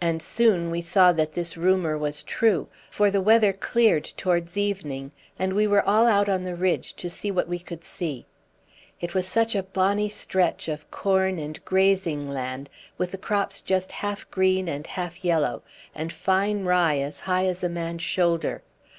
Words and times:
And 0.00 0.22
soon 0.22 0.70
we 0.70 0.80
saw 0.80 1.12
that 1.12 1.32
this 1.34 1.54
rumour 1.54 1.98
was 1.98 2.22
true; 2.22 2.68
for 2.90 3.10
the 3.10 3.20
weather 3.20 3.52
cleared 3.52 4.04
towards 4.16 4.56
evening, 4.56 5.12
and 5.38 5.52
we 5.52 5.66
were 5.66 5.86
all 5.86 6.06
out 6.06 6.30
on 6.30 6.44
the 6.44 6.54
ridge 6.54 6.94
to 6.96 7.10
see 7.10 7.30
what 7.30 7.46
we 7.46 7.58
could 7.58 7.84
see. 7.84 8.24
It 9.02 9.12
was 9.12 9.28
such 9.28 9.54
a 9.54 9.62
bonny 9.62 10.08
stretch 10.08 10.66
of 10.66 10.90
corn 10.90 11.38
and 11.38 11.62
grazing 11.66 12.26
land, 12.26 12.70
with 12.96 13.10
the 13.10 13.18
crops 13.18 13.60
just 13.60 13.92
half 13.92 14.30
green 14.30 14.66
and 14.66 14.86
half 14.86 15.22
yellow, 15.22 15.62
and 15.94 16.10
fine 16.10 16.64
rye 16.64 16.96
as 16.98 17.20
high 17.20 17.44
as 17.44 17.62
a 17.62 17.68
man's 17.68 18.00
shoulder. 18.00 18.62